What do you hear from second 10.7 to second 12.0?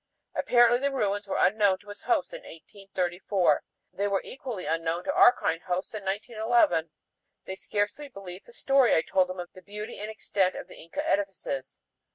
Inca edifices.